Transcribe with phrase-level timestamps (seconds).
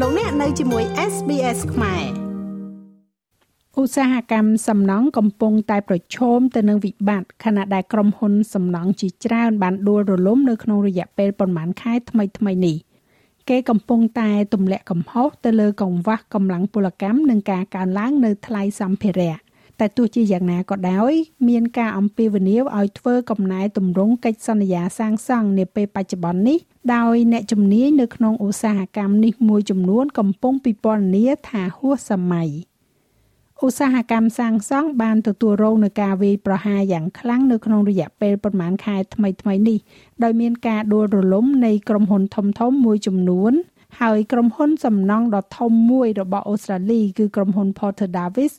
[0.00, 2.04] លោកអ្នកនៅជាមួយ SBS ខ្មែរ
[3.80, 12.76] ឧស្សាហកម្មសំណង់កំពុងតែប្រឈមទៅនឹងវិបត្តិខណៈដែលក្រុមហ៊ុនសំណង់ជាច្រើនបានដួលរលំនៅក្នុងរយៈពេលប្រមាណខែថ្មីៗនេះ
[13.48, 19.36] គេកំពុងតែទម្លាក់កំហុសទៅលើកង្វះកម្លាំងពលកម្មនិងការកើនឡើងនៅថ្លៃសម្ភារៈ
[19.80, 21.12] តែទោះជាយ៉ាងណាក៏ដោយ
[21.48, 26.58] មានការអំពាវនាវឲ្យធ្វើកំណែទម្រង់កិច្ចសន្យាសាងសង់នាពេលបច្ចុប្បន្ននេះ
[26.94, 32.50] ដោយអ្នកជំនាញនៅក្នុងឧស្សាហកម្មនេះមួយចំនួនកំពុងពិពណ៌នាថាហួសសម័យ
[33.64, 39.78] ឧស្សាហកម្មសាងសង់បានទទួលរងនឹងការវាយប្រហារយ៉ាងខ្លាំងនៅក្នុងរយៈពេលប្រមាណខែថ្មីៗនេះ
[40.22, 43.54] ដោយមានការដួលរលំនៃក្រុមហ៊ុនធំៗមួយចំនួន
[44.00, 48.52] ហើយក្រុមហ៊ុនសំណង់ដ៏ធំមួយរបស់អូស្ត្រាលីគឺក្រុមហ៊ុន Porter Davis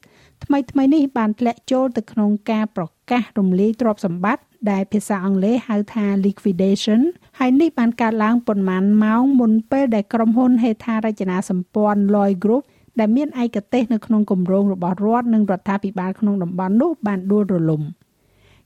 [0.45, 7.02] ថ្មីថ្មីនេះបានធ្លាក់ចូលទៅក្នុងការប្រកាសរំលាយទ្រព្យសម្បត្តិដែលភាសាអង់គ្លេសហៅថា liquidation
[7.40, 12.64] ហើយនេះបានកើតឡើងប៉ុន្មានម៉ោងមុនពេលដែលក្រុមហ៊ុនហេដ្ឋារចនាសម្ព័ន្ធ Lloyd Group
[13.00, 17.81] ដែលមានឯកទេសនៅក្នុងគម្រោងរបស់រដ្ឋនិងរដ្ឋាភិបាលក្នុងតំបន់នោះបានដួលរលំ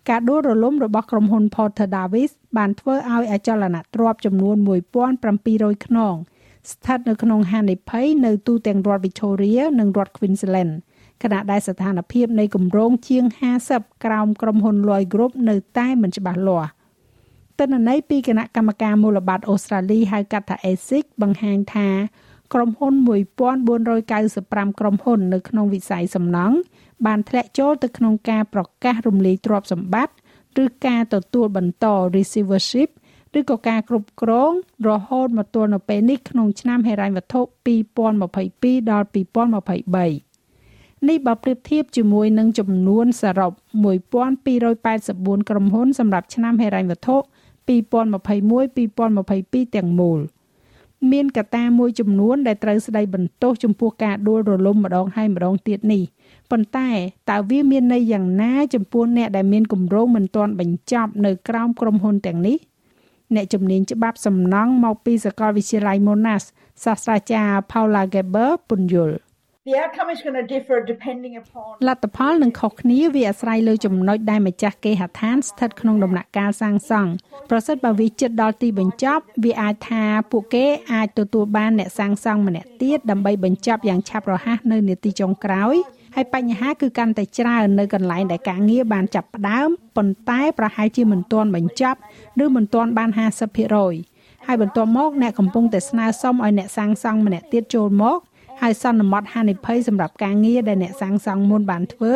[0.10, 4.56] ការដួលរលំរបស់ក្រុមហ៊ុន Porter Davis បានធ្វើឲ្យអចលនទ្រព្យចំនួន
[5.22, 6.16] 1700ខ្នង
[6.72, 10.74] ស្ថិតនៅក្នុងហានិភ័យនៅទូទាំងរដ្ឋ Victoria និងរដ្ឋ Queensland
[11.24, 13.26] ខណៈដែលស្ថានភាពនៃគម្រោងជាង
[13.66, 16.70] 50ក្រោមក្រុមហ៊ុន Lloyd Group នៅតែមិនច្បាស់លាស់
[17.60, 21.90] ទិន្នន័យពីគណៈកម្មការមូលបត្រអូស្ត្រាលីហៅកាត់ថា ASIC បង្ហាញថា
[22.54, 22.94] ក្រុមហ៊ុន
[23.72, 26.58] 1495ក្រុមហ៊ុននៅក្នុងវិស័យសំណង់
[27.06, 32.90] បានធ្លាក់ចូលទៅក្នុងការប្រកាសរំលាយទ្រព្យសម្បត្តិឬការទទួលបន្ត receivership
[33.40, 34.52] ឬក៏ការគ្រប់គ្រង
[34.88, 37.42] រហូតមកទល់នៅពេលនេះក្នុងឆ្នាំហិរញ្ញវត្ថុ
[38.16, 40.29] 2022ដល់2023
[41.08, 43.52] នេះបើប្រៀបធៀបជាមួយនឹងចំនួនសរុប
[44.72, 47.18] 1284ក្រុមហ៊ុនសម្រាប់ឆ្នាំហិរញ្ញវត្ថុ
[47.70, 50.20] 2021-2022ទាំងមូល
[51.12, 56.04] មានកត្តាមួយចំនួនដែលត្រូវស្ដីបន្ទោសចំពោះការដួលរលំម្ដងហើយម្ដងទៀតនេះ
[56.52, 56.90] ប៉ុន្តែ
[57.30, 62.58] តើវាមានន័យយ៉ាងណាចំពោះអ្នកដែលមានគម្រោងមិនទាន់បញ្ចប់នៅក្រោមក្រុមហ៊ុនទាំងនេះ
[63.36, 66.48] អ្នកជំនាញច្បាប់សំណង់មកពីសាកលវិទ្យាល័យ Monash
[66.84, 69.18] សាស្ត្រាចារ្យ Paula Geber ពន្យល់
[69.70, 77.12] The outcome is going to differ depending upon លទ្ធផលនឹងខុសគ្នាវាអាស្រ័យលើចំណុចដែលម្ចាស់គេហដ្ឋានស្ថិតក្នុងដំណាក់កាលសាងសង់
[77.50, 85.76] ប្រសិនបើវាជិតដល់ទីបញ្ចប់វាអាចថាពួកគេអាចទទួលបានអ្នកសាងសង់ម្នាក់ទៀតដើម្បីបញ្ចប់យ៉ាងឆាប់រហ័សនៅនាទីចុងក្រោយ
[86.16, 92.00] ហើយបញ្ហាគឺកាន់តែច្រើននៅកន្លែងដែលការងារបានចាប់ផ្ដើមប៉ុន្តែប្រហែលជាមិនទាន់បញ្ចប់
[92.44, 93.10] ឬមិនទាន់បាន
[93.78, 98.20] 50%ហើយបន្ទាប់មកអ្នកកំពុងតែស្នើសុំឲ្យអ្នកសាងសង់ម្នាក់ទៀតចូលមក
[98.62, 102.14] ហើយសន្មត់ហានិភ័យសម្រាប់ការងារដែលអ្នកសាងសង់មុនបានធ្វើ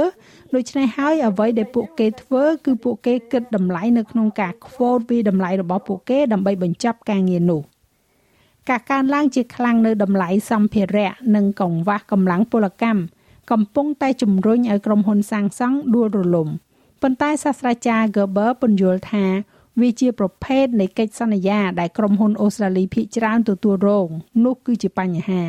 [0.56, 7.62] ដូច្នេះហើយអ្វីដែលពួកគេធ្វើ គឺពួកគេគិតតម្លៃនៅក្នុងការ quote ពីតម្លៃរបស់ពួកគេដើម្បីបញ្ចប់ការងារនោះ
[8.70, 13.02] ការកើនឡើងជាខ្លាំងនៅតម្លៃសម្ភារៈនិងកង្វះកម្លាំងពលកម្ម
[13.52, 16.48] កំពុងតែជំរុញឲ្យក្រុមហ៊ុនសាងសង់ដួលរលំ
[17.02, 19.26] ប៉ុន្តែសាស្ត្រាចារ្យ Gerber ពន្យល់ថា
[19.82, 24.08] វាជាប្រភេទនៃកិច្ចសន្យាដែលក្រុមហ៊ុនអូស្ត្រាលីភាគច្រើនទទួលរង
[24.44, 25.44] នោះគឺជាបញ្ហា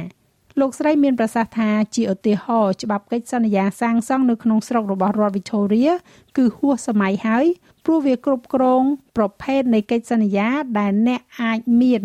[0.61, 5.93] លោកស្រីមានប្រសាសន៍ថាជាឧទាហរណ៍ច្បាប់កិច្ចសន្យាសាងសង់នៅក្នុងស្រុករបស់រដ្ឋ Victoria
[6.37, 7.47] គឺហួសសម័យហើយ
[7.85, 8.83] ព្រោះវាគ្រប់គ្រង
[9.17, 10.49] ប្រភេទនៃកិច្ចសន្យា
[10.79, 12.03] ដែលអ្នកអាចមាន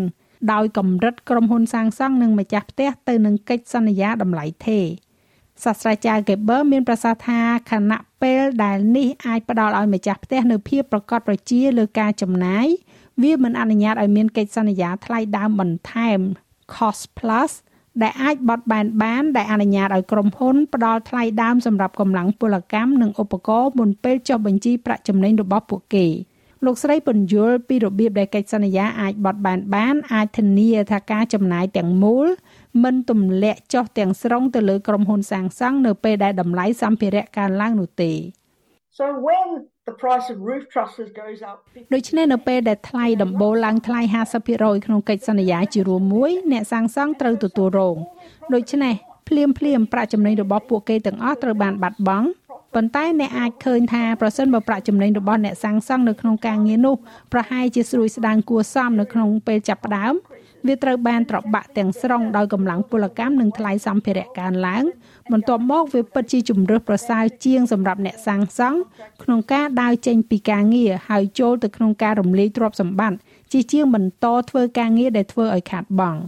[0.54, 4.86] ដោយកម្រិតក្រុមហ៊ុនសាងសង់និងម្ចាស់ផ្ទះទៅនឹងកិច្ចសន្យាតម្លៃថេរ
[5.64, 12.68] សាស្ត្រាចារ្យ Geber មានប្រសាសន៍ថាខណៈពេលដែលនេះអាចផ្ដល់ឲ្យម្ចាស់ផ្ទះនៅភាពប្រកបប្រជាលើការចំណាយ
[13.24, 16.20] វាមិនអនុញ្ញាតឲ្យមានកិច្ចសន្យាថ្លៃដើមបន្ថែម
[16.74, 17.52] cost plus
[18.02, 26.08] ដែលអាចបត់បែនបានដែលអនុញ្ញាតឲ្យក្រុមហ៊ុនផ្ដល់ថ្លៃដើមសម្រាប់កម្លាំងពលកម្មនិងឧបករណ៍មុនពេលចុះបញ្ជីប្រាក់ចំណេញរបស់ពួកគេ
[26.66, 32.28] លោកស្រីពន្យល់ពីរបៀបដែលកិច្ចសន្យាអាចបត់បែនបាន អាចធានាថាការចំណាយទាំងមូល
[32.84, 38.12] មិនទម្លាក់ចុះទាំងស្រុងទៅលើក្រុមហ៊ុនសាងសង់នៅពេលដែលតម្លៃសម្ភារៈកើនឡើងនោះទេ
[39.00, 39.48] So when
[39.88, 41.58] the price of roof trusses goes up
[41.94, 44.02] ដូច្នេះនៅពេលដែលថ្លៃដំបូលឡើងថ្លៃ
[44.44, 47.98] 50%ក្នុងកិច្ចសន្យាជារួមមួយអ្នកសាងសង់ត្រូវទទួលរង
[48.54, 48.94] ដូច្នេះ
[49.28, 52.28] ភ្លាមភ្លាមប្រាក់ចំណេញរបស់ពួកគេទាំងអស់ត្រូវបានបាត់បង់
[52.76, 56.96] ប៉ុន្តែអ្នកអាចឃើញថាប្រសិនបើប្រាក់ចំណេញរបស់អ្នកសាងសង់នៅក្នុងការងារនោះ
[57.34, 60.14] ប្រហែលជាស្រួយស្ដាងគួរសមនៅក្នុងពេលចាប់ផ្ដើម
[60.68, 64.84] វាត្រូវបានត្របាក់ទាំងស្រុងដោយកម្លាំងពលកម្មនិងថ្លៃសម្ភារៈកើនឡើង
[65.32, 68.80] បន្ទាប់មកវាពិតជាជំរើសប្រសើរជាងសម្រាប់អ្នកសាងសង់
[69.24, 73.18] ក្នុងការដើរចេញពីការងារហើយចូលទៅក្នុងការរំលាយទ្រព្យសម្បត្តិ
[73.52, 76.22] ជាជាងបន្តធ្វើការងារដែលធ្វើឲ្យខាតបង់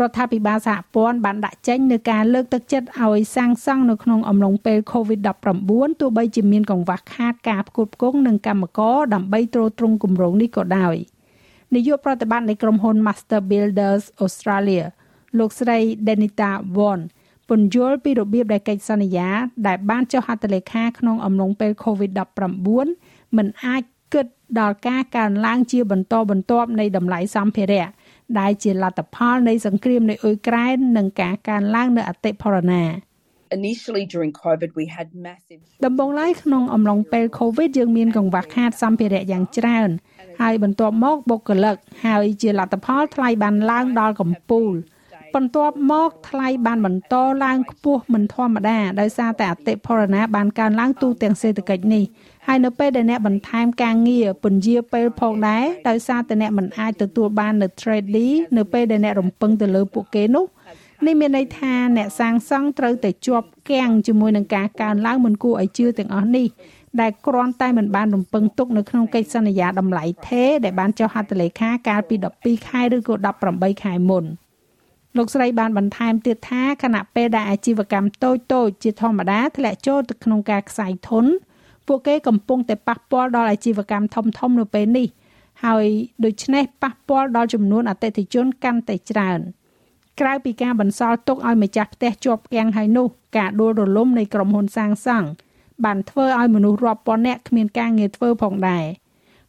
[0.00, 10.96] រដ្ឋាភិបាលសហព័ន្ធបានដាក់ចេញនូវការលើកទឹកចិត្តឲ្យសាងសង់នៅក្នុងអំឡុងពេល COVID-19 ទោះបីជាមានកង្វះខាតការផ្គត់ផ្គង់និងកម្មករដើម្បីទ្រទ្រង់គម្រោងនេះក៏ដោយ
[11.74, 14.84] នាយកប្រតិបត្តិនៃក្រុមហ៊ុន Master Builders Australia
[15.38, 17.00] លោកស្រី Denita Won
[17.48, 19.28] ពន្យល់ពីរបៀបដែលកិច្ចសន្យា
[19.66, 23.82] ដែលបានចុះហត្ថលេខាក្នុងអំឡុងពេល COVID-19 មិនអាច
[24.14, 24.26] គិត
[24.60, 27.88] ដល់ការកើនឡើងជាបន្តបន្ទាប់នៃតម្លៃសម្ភារៈ
[28.40, 32.84] ដែលជាលទ្ធផលនៃសង្គ្រាមនៅអ៊ុយក្រែននិងការកើនឡើងនៅអតិផរណា
[33.58, 39.90] initially during covid we had massive ដំបូងឡើយក្នុងអំឡុងពេល covid យើងមានកង្វះខាតសម្ភារៈយ៉ាងច្រើន
[40.42, 44.72] ហើយបន្ទាប់មកបុគ្គលិកហើយជាលទ្ធផលថ្លៃបានឡើងដល់កំពូល
[45.34, 52.04] បន្ទាប់មកថ្លៃបានបន្តឡើងខ្ពស់មិនធម្មតាដោយសារតែអតិផរណាបានកើនឡើងទូទាំងសេដ្ឋកិច្ចនេះ
[52.46, 58.08] ហើយនៅពេលដែលអ្នកបន្ថែមការងារពន្យាពេលផងដែរដោយសារតែអ្នកមិនអាចទទួលបាននៅ trade
[58.56, 60.46] នៅពេលដែលអ្នករំពឹងទៅលើពួកគេនោះ
[61.06, 66.46] នេះមានន័យថាអ្នកសាងសង់ត្រូវតែជាប់គាំងជាមួយនឹងការកើនឡើងមិនគួរឲ្យជឿទាំងអស់នេះ
[67.00, 73.14] ដែលគ្រាន់តែមិនបានរំពឹងទុកនៅក្នុងកិច្ចសន្យាតម្លៃថេដែលបានចុះហត្ថលេខាកាលពី12ខែឬក៏
[73.48, 74.24] 18ខែមុន
[75.16, 81.24] លោកស្រីបានបន្ថែមទៀតថាខណៈពេលដែលអាជីវកម្មតូចតូចជាធម្មតាធ្លាក់ចូលទៅក្នុងការខ្សែធន
[81.86, 85.08] ពួកគេកំពុងតែប៉ះពាល់ដល់អាជីវកម្មធំធំនៅពេលនេះ
[85.64, 85.86] ហើយ
[86.24, 89.40] ដូច្នេះប៉ះពាល់ដល់ចំនួនអតិថិជនកាន់តែច្រើន។
[90.20, 93.06] ក្រៅពីការបន្សល់ទុកឲ្យម្ចាស់ផ្ទះជាប់គាំងហើយនោះ
[93.36, 95.28] ការដួលរលំនៃក្រុមហ៊ុនសាងសង់
[95.84, 98.84] បានធ្វើឲ្យមនុស្សរាប់ពាន់នាក់គ្មានការងារធ្វើផងដែរ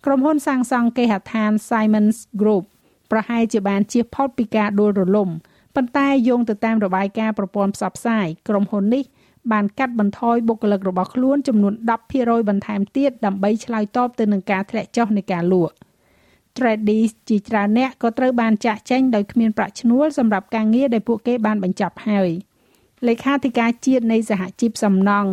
[0.06, 2.64] ក្រុមហ៊ុនសាងសង់គេហដ្ឋាន Siemens Group
[3.12, 5.30] ប្រហែលជាបានជៀសផុតពីការដួលរលំ
[5.76, 9.04] ប៉ុន្តែយោងទៅតាមរបាយការណ៍ប្រព័ន្ធផ្សព្វផ្សាយក្រុមហ៊ុននេះ
[9.52, 11.74] បានកាត់បន្ថយបុគ្គលិករបស់ខ្លួនចំនួន
[12.12, 15.74] 10%បន្ថែមទៀតដើម្បីឆ្លើយតបទៅនឹងការធ្លាក់ចុះនៃការលក់
[16.58, 22.30] tradies ជាច្រើនអ្នកក៏ត្រូវបានចាក់ចែងដោយគ្មានប្រាក់ឈ្នួលសម្រាប់ការងារដែលពួកគេបានបញ្ចប់ហើយ
[23.08, 25.30] លេខាធិការជាតិនៃសហជីពសំណង់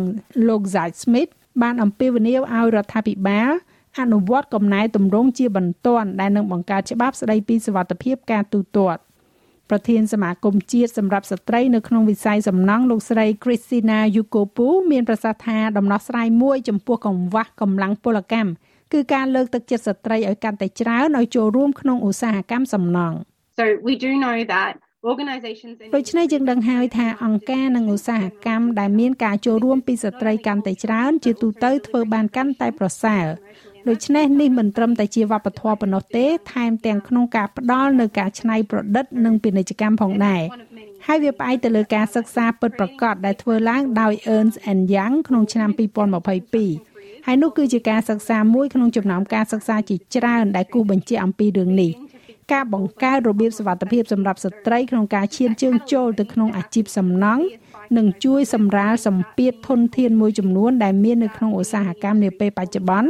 [0.47, 1.31] លោក Zach Smith
[1.61, 3.51] បានអំពាវនាវឲ្យរដ្ឋាភិបាល
[3.99, 9.01] អនុវត្តកំណែទម្រង់ជាបន្ទាន់ដែលនឹងបង្កើតច្បាប់ស្តីពីសវត្ថិភាពការទូទាត់
[9.69, 18.49] ប្រធានសមាគមជាតិសម្រាប់ស្ត្រីនៅក្នុងវិស័យសំណង់លោកស្រី Christina Yukopu មានប្រសាសន៍ថាដំណោះស្រាយមួយចំពោះកង្វះកម្លាំងពលកម្ម
[18.93, 23.17] គឺការលើកទឹកចិត្តស្ត្រីឲ្យកាន់តែច្រើនឲ្យចូលរួមក្នុងឧស្សាហកម្មសំណង់
[23.57, 24.90] So we do know that organizations
[25.95, 33.25] ដូច្នេះយើងដឹងហើយថាអង្គការនិងឧស្សាហកម្មដែលមានការចូលរួមពីស្ត្រីកាន់តែច្រើន ជាទូទៅធ្វើបានកាន់តែប្រសើរ
[33.89, 40.41] ដូច្នេះនេះមិនត្រឹមតែជាវប្បធម៌ប៉ុណ្ណោះទេ ថែមទាំងក្នុងការផ្ដល់នៅការច្នៃប្រឌិតនិងពាណិជ្ជកម្មផងដែរ
[41.07, 44.57] ហើយវាផ្អែកទៅលើការសិក្សាពិតប្រាកដដែលធ្វើឡើងដោយ Ernst
[44.95, 45.69] Young ក្នុងឆ្នាំ
[46.47, 51.91] 2022ហើយនោះគឺជាការសិក្សាមួយក្នុងចំណោមការសិក្សាជាច្រើនដែលគូបញ្ជាក់អំពីរឿងនេះ
[52.53, 57.43] ការបង្កើតរបៀបសុវត្ថិភាពសម្រាប់ស្ត្រីក្នុងការឈានជើងចូលទៅក្នុងអាជីពសំណង់
[57.97, 63.09] នឹងជួយសម្រាលសម្ពាធធនធានមួយចំនួនដែលមាននៅក្នុងឧស្សាហកម្មនាពេលបច្ចុប្បន្ន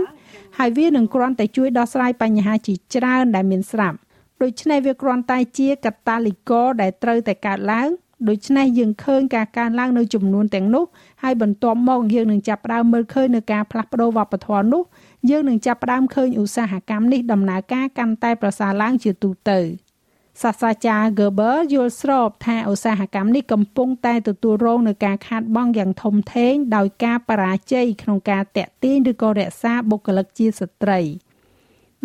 [0.57, 3.97] ហើយវានឹងគ្រាន់តែជួយដោះស្រាយបញ្ហាជាច្រើនដែលមានស្រាប់
[4.41, 7.89] ដូច្នេះវាគ្រាន់តែជាកតាលីករដែលត្រូវតែកើតឡើង
[8.29, 10.85] ដូច្នេះយើងឃើញការកើនឡើងនៅចំនួនទាំងនោះ
[11.23, 14.81] ហើយបន្ទាប់មកយើងនឹងចាប់ផ្ដើមមើលឃើញនៅការផ្លាស់ប្ដូរវប្បធម៌នោះ
[15.29, 19.59] យើងនឹងចាប់ផ្ដើមឃើញឧស្សាហកម្មនេះដំណើរការកាន់តែប្រសើរឡើងជាទូទៅ
[20.41, 30.99] សាស្ត្រាចារ្យ Gerber យល់ស្របថាឧស្សាហកម្មនេះកំពុងតែទទួលរងនឹងការខាតបង់យ៉ាងធំធេងដោយការបរាជ័យក្នុងការតាក់ទាញឬក៏រក្សាបុគ្គលិកជាស្ត្រី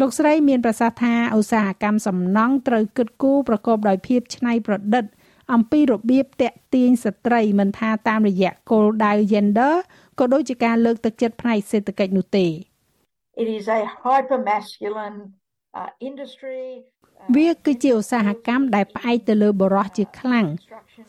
[0.00, 5.04] លោកស្រីមានប្រសាសន៍ថាឧស្សាហកម្មសំណង់ត្រូវគិតគូរប្រកបដោយភាពច្នៃប្រឌិត
[5.52, 9.74] អំពីរបៀបតាក់ទាញស្ត្រីមិនថាតាមរយៈគោលដៅ gender
[10.18, 12.46] ក៏ដូចជាការលើកទឹកចិត្តផ្នែកសេដ្ឋកិច្ចនោះទេ
[13.41, 15.19] It is a hyper masculine
[15.79, 16.65] uh, industry
[17.35, 20.47] វាគឺជាឧស្សាហកម្មដែលផ្អែកទៅលើបរិះជាខ្លាំង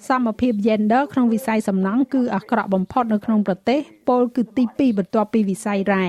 [0.09, 6.07] សមភាព gender ក្នុងវិស័យសំណង់គឺអាក្រក់បំផុតនៅក្នុងប្រទេសពលគឺទី2បន្ទាប់ពីវិស័យរ៉ែ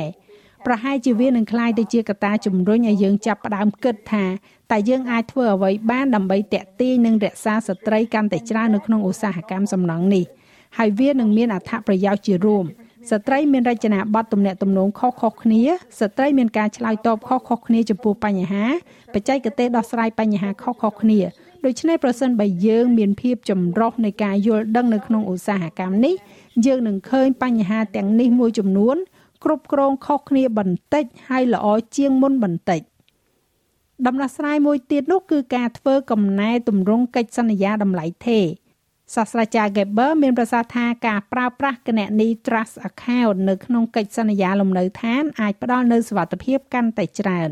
[0.65, 4.25] ប្រហែលជាវានឹងคล้ายទៅជាកត្តាជំរុញឲ្យយើងចាប់ផ្ដើមគិតថា
[4.71, 10.25] តើយើងអាចធ្វើអ្វីបានដើម្បីតាក់ទាញនិងរក្សាស្ត្រីកាន់តែច្រើននៅក្នុងឧស្សាហកម្មសំណង់នេះ
[10.77, 12.65] ហើយវានឹងមានអត្ថប្រយោជន៍ជារួម
[13.10, 15.62] ស្ត្រីមានរចនាប័ទ្មទំនាក់ទំនងខុសៗគ្នា
[16.00, 18.64] ស្ត្រីមានការឆ្លើយតបខុសៗគ្នាចំពោះបញ្ហា
[19.14, 21.20] បច្ចេកទេសដោះស្រាយបញ្ហាខុសៗគ្នា
[21.64, 26.14] ដូច្នេះប្រសិនបើយើងមានភាពចម្រុះនៃការយល់ដឹងនៅក្នុងឧស្សាហកម្មនេះ
[26.66, 28.96] យើងនឹងឃើញបញ្ហាទាំងនេះមួយចំនួន
[29.44, 32.80] គ្រប់គ្រងខុសគ្នាបន្តិចហើយល្អជាងមុនបន្តិច
[34.06, 38.40] ដំណោះស្រាយមួយទៀតនោះគឺការធ្វើកំណែទម្រង់កិច្ចសន្យាតម្លៃថេ
[39.14, 47.50] សាស្ត្រាចារ្យ Geber មានប្រសាសន៍ថាការប្រើប្រាស់គណនី Trust Account នៅក្នុងកិច្ចសន្យាលំនៅឋានអាចផ្ដល់នូវសុវត្ថិភាពកាន់តែច្រើន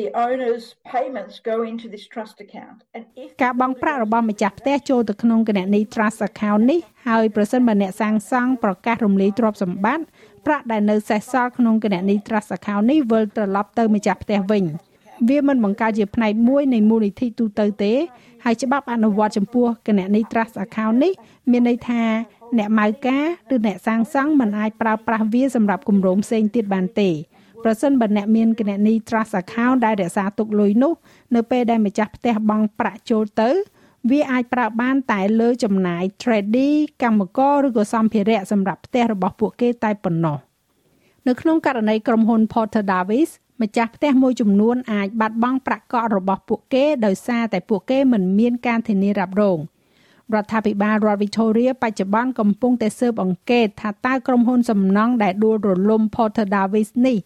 [0.00, 10.04] the owners payments go into this trust account and if ការបង់ប្រាក់របស់ម្ចាស់ផ្ទះចូលទៅក្នុងគណនី Trust Account នេះហើយប្រសិនបើអ្នកសាងសង់ប្រកាសរំលាយទ្រព្យសម្បត្តិ
[10.46, 14.64] ប្រាក់ដែលនៅសេសសល់ក្នុងគណនី Trust Account នេះវិលត្រឡប់ទៅម្ចាស់ផ្ទះវិញ
[15.28, 17.92] វាមិនបង្កើតជាផ្នែកមួយនៃមូលនិធិទូទៅទេ
[18.44, 21.12] ហើយច្បាប់អនុវត្តចំពោះគណនី Trust Account នេះ
[21.50, 22.02] មានន័យថា
[22.58, 23.24] អ្នកម៉ៅការ
[23.54, 27.10] ឬអ្នកសាងសង់មិនអាចប្រើប្រាស់វាសម្រាប់គម្រោងផ្សេងទៀតបានទេ
[27.64, 30.92] ប្រសិនបើអ្នកមានគណនី Trust Account ដែលរក្សាទុកលុយនោះ
[31.34, 33.50] នៅពេលដែលម្ចាស់ផ្ទះបង់ប្រាក់ចូលទៅ
[34.10, 40.38] វាអាចប្រើបានតែលើចំណាយ trading កម្មករឬក៏សម្ភារៈសម្រាប់ផ្ទះរបស់ពួកគេតែប៉ុណ្ណោះ
[41.28, 43.30] នៅក្នុងករណីក្រុមហ៊ុន Porter Davis
[43.62, 49.58] ម្ចាស់ផ្ទះមួយចំនួនអាចបាត់បង់ប្រាក់កក់របស់ពួកគេដោយសារតែពួកគេមិនមានការធានារ៉ាប់រង
[50.34, 57.18] រដ្ឋាភិបាលរដ្ឋ Victoria បច្ចុប្បន្នកំពុងតែស៊ើបអង្កេតថាតើក្រុមហ៊ុនសំណង់ដែលដួលរលំ Porter Davis នេះ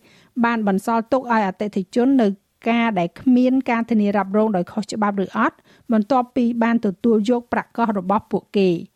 [0.45, 2.29] បានបន្សល់ទុកឲ្យអតិថិជននៅ
[2.71, 5.57] ការដែលគ្មានការធានារ៉ាប់រងដោយខុសច្បាប់ឬអត់
[5.93, 8.71] បន្ទាប់ពីបានទទួលយកប្រាក់កោះរបស់ពួកគេ។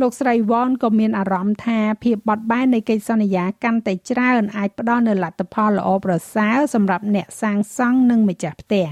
[0.00, 8.86] លោកស្រីវ៉នក៏មានអារម្មណ៍ថាភាពបត់បែននៃកិច្ចសន្យាកាន់តែច្រើនអាចផ្ដល់នូវលទ្ធផលល្អប្រសើរសម្រាប់អ្នកសាងសង់និងម្ចាស់ផ្ទះ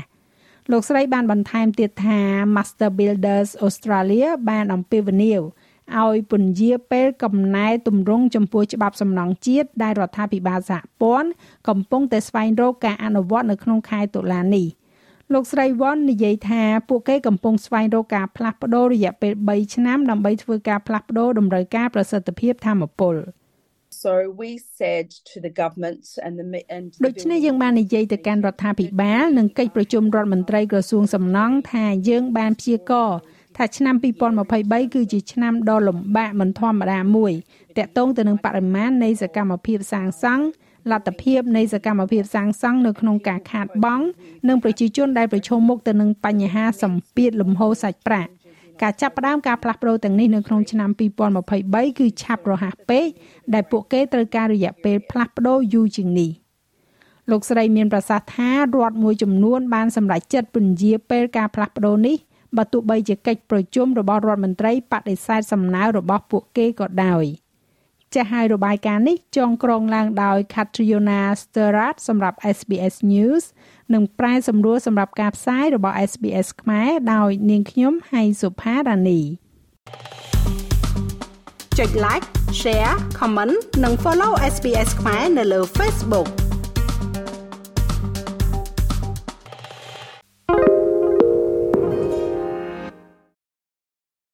[0.70, 2.20] លោកស្រីបានបន្ថែមទៀតថា
[2.56, 5.42] Master Builders Australia បានអំពាវនាវ
[6.02, 11.30] ឲ្យពន្យាពេលកំណែទម្រង់ចំពោះច្បាប់សំណង់ជាតិដែលរដ្ឋាភិបាលសហព័ន្ធ
[11.68, 14.66] កំពុងតែស្វែងរកការអនុវត្តនៅក្នុងខែតុលានេះ។
[15.34, 23.16] លោកស្រីវ៉ុននិយាយថាពួកគេកំពុងស្វែងរកការផ្លាស់ប្ដូររយៈពេល3ឆ្នាំដើម្បីធ្វើការផ្លាស់ប្ដូរតម្រូវការប្រសិទ្ធភាពធម្មពល
[24.04, 26.46] So we said to the government and the
[26.76, 33.08] and ដូច្នេះយើងបាននិយាយទៅកាន់រដ្ឋាភិបាលនិងកិច្ចប្រជុំរដ្ឋមន្ត្រីក្រសួងសំណង់ថាយើងបានព្យាករ
[33.56, 33.94] ថាឆ្នាំ
[34.44, 37.32] 2023គឺជាឆ្នាំដ៏លំបាកមិនធម្មតាមួយ
[37.78, 40.44] តាក់ទងទៅនឹងបរិមាណនៃសកម្មភាពសាងសង់
[40.90, 44.04] លទ្ធភាពនៃសកម្មភាពសាងសង់នៅក្នុងការខាតបង់
[44.48, 48.30] និងប្រជាជនដែលប្រឈមមុខទៅនឹងបញ្ហាសម្ពាធលំហូរសាច់ប្រាក់
[48.82, 50.90] ការចាប់ផ្ដើមការផ្លាស់ប្ដូរទាំងនេះនៅក្នុងឆ្នាំ
[51.44, 53.06] 2023គឺឆាប់រហ័សពេក
[53.54, 56.30] ដែលពួកគេត្រូវការរយៈពេលផ្លាស់ប្ដូរយូរជាងនេះ
[57.30, 62.16] លោកស្រីមានប្រសាសន៍ថារដ្ឋមួយចំនួនបានសម្រេចចិត្តពន្យាពេលការផ្លាស់ប្ដូរនេះ
[62.56, 67.24] បើទោះបីជាកិច្ចប្រជុំរបស់រដ្ឋមន្ត្រីបដិសេធសំណើរបស់ពួកគេក៏ដោយ។
[68.14, 73.44] ចាស់ហើយរបាយការណ៍នេះចងក្រងឡើងដោយ Catriona Sterat សម្រាប់ SBS News
[73.94, 79.20] និងប្រែសម្រួលសម្រាប់ការផ្សាយរបស់ SBS ខ្មែរដោយនាងខ្ញុំហៃសុផារ៉ានី
[81.78, 82.26] ចុច like
[82.60, 86.28] share comment និង follow SBS ខ្មែរនៅលើ Facebook